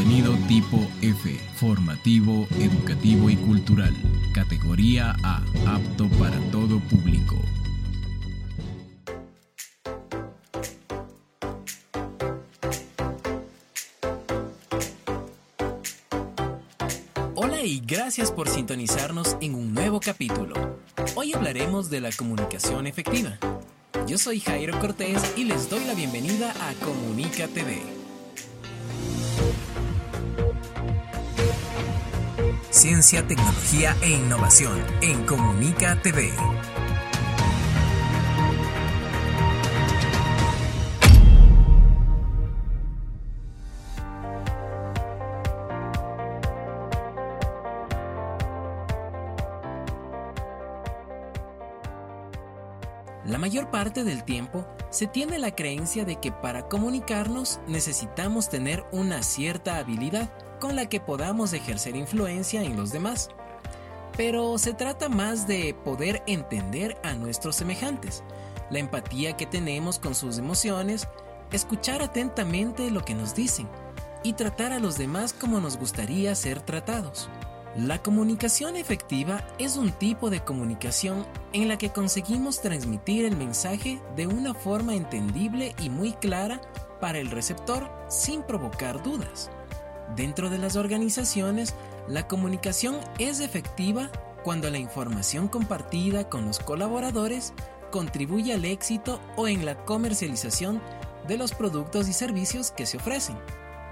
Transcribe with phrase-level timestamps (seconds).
[0.00, 3.94] Contenido tipo F, formativo, educativo y cultural.
[4.32, 7.36] Categoría A, apto para todo público.
[17.34, 20.78] Hola y gracias por sintonizarnos en un nuevo capítulo.
[21.14, 23.36] Hoy hablaremos de la comunicación efectiva.
[24.06, 27.99] Yo soy Jairo Cortés y les doy la bienvenida a Comunica TV.
[32.80, 36.32] Ciencia, tecnología e innovación en Comunica TV.
[53.26, 58.86] La mayor parte del tiempo se tiene la creencia de que para comunicarnos necesitamos tener
[58.90, 63.30] una cierta habilidad con la que podamos ejercer influencia en los demás.
[64.16, 68.22] Pero se trata más de poder entender a nuestros semejantes,
[68.70, 71.08] la empatía que tenemos con sus emociones,
[71.50, 73.68] escuchar atentamente lo que nos dicen
[74.22, 77.28] y tratar a los demás como nos gustaría ser tratados.
[77.76, 84.02] La comunicación efectiva es un tipo de comunicación en la que conseguimos transmitir el mensaje
[84.16, 86.60] de una forma entendible y muy clara
[87.00, 89.50] para el receptor sin provocar dudas.
[90.16, 91.74] Dentro de las organizaciones,
[92.08, 94.10] la comunicación es efectiva
[94.42, 97.52] cuando la información compartida con los colaboradores
[97.90, 100.80] contribuye al éxito o en la comercialización
[101.28, 103.36] de los productos y servicios que se ofrecen.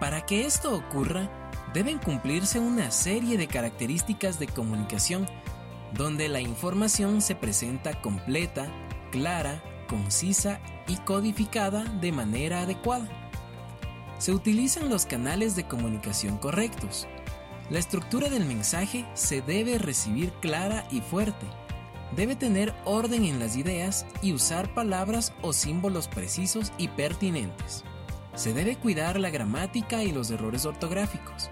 [0.00, 1.28] Para que esto ocurra,
[1.74, 5.26] deben cumplirse una serie de características de comunicación
[5.92, 8.66] donde la información se presenta completa,
[9.10, 13.08] clara, concisa y codificada de manera adecuada.
[14.18, 17.06] Se utilizan los canales de comunicación correctos.
[17.70, 21.46] La estructura del mensaje se debe recibir clara y fuerte.
[22.16, 27.84] Debe tener orden en las ideas y usar palabras o símbolos precisos y pertinentes.
[28.34, 31.48] Se debe cuidar la gramática y los errores ortográficos.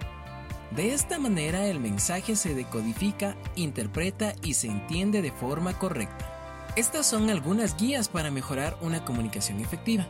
[0.74, 6.32] De esta manera el mensaje se decodifica, interpreta y se entiende de forma correcta.
[6.74, 10.08] Estas son algunas guías para mejorar una comunicación efectiva.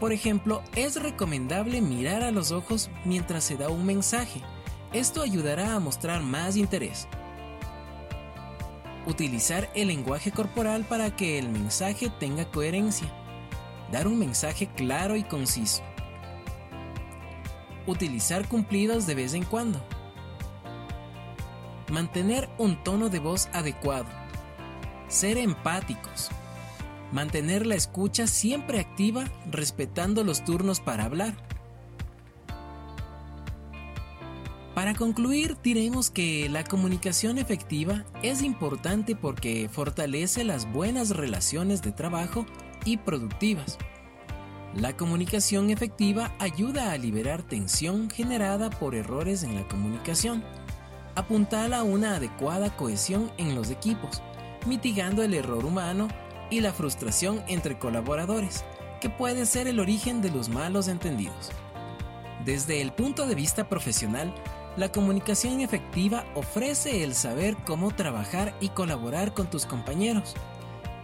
[0.00, 4.40] Por ejemplo, es recomendable mirar a los ojos mientras se da un mensaje.
[4.94, 7.06] Esto ayudará a mostrar más interés.
[9.06, 13.12] Utilizar el lenguaje corporal para que el mensaje tenga coherencia.
[13.92, 15.82] Dar un mensaje claro y conciso.
[17.86, 19.84] Utilizar cumplidos de vez en cuando.
[21.90, 24.08] Mantener un tono de voz adecuado.
[25.08, 26.30] Ser empáticos.
[27.12, 31.34] Mantener la escucha siempre activa respetando los turnos para hablar.
[34.74, 41.90] Para concluir, diremos que la comunicación efectiva es importante porque fortalece las buenas relaciones de
[41.90, 42.46] trabajo
[42.84, 43.76] y productivas.
[44.74, 50.44] La comunicación efectiva ayuda a liberar tensión generada por errores en la comunicación.
[51.16, 54.22] Apuntala a una adecuada cohesión en los equipos,
[54.66, 56.06] mitigando el error humano
[56.50, 58.64] y la frustración entre colaboradores,
[59.00, 61.50] que puede ser el origen de los malos entendidos.
[62.44, 64.34] Desde el punto de vista profesional,
[64.76, 70.34] la comunicación efectiva ofrece el saber cómo trabajar y colaborar con tus compañeros.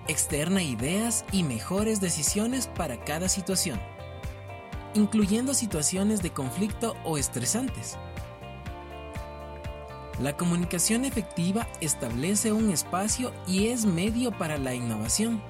[0.08, 3.80] Externa ideas y mejores decisiones para cada situación,
[4.94, 7.98] incluyendo situaciones de conflicto o estresantes.
[10.19, 15.43] La comunicación efectiva establece un espacio y es medio para la innovación.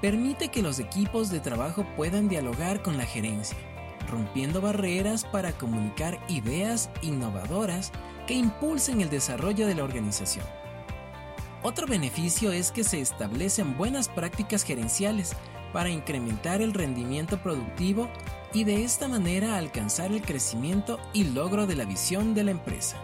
[0.00, 3.56] Permite que los equipos de trabajo puedan dialogar con la gerencia,
[4.10, 7.92] rompiendo barreras para comunicar ideas innovadoras
[8.26, 10.44] que impulsen el desarrollo de la organización.
[11.62, 15.36] Otro beneficio es que se establecen buenas prácticas gerenciales
[15.72, 18.08] para incrementar el rendimiento productivo
[18.52, 22.96] y de esta manera alcanzar el crecimiento y logro de la visión de la empresa.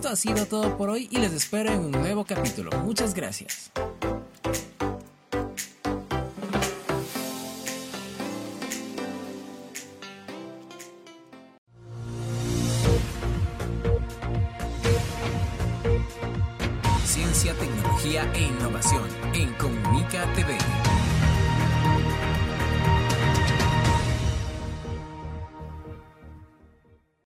[0.00, 2.70] Esto ha sido todo por hoy y les espero en un nuevo capítulo.
[2.80, 3.70] Muchas gracias.
[17.04, 20.56] Ciencia, tecnología e innovación en Comunica TV.